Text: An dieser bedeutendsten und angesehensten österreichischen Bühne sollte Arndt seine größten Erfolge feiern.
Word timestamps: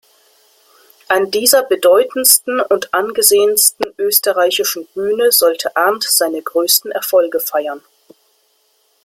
An 1.09 1.29
dieser 1.29 1.61
bedeutendsten 1.61 2.59
und 2.59 2.91
angesehensten 2.91 3.85
österreichischen 3.99 4.87
Bühne 4.95 5.31
sollte 5.31 5.75
Arndt 5.75 6.07
seine 6.09 6.41
größten 6.41 6.91
Erfolge 6.91 7.39
feiern. 7.39 7.83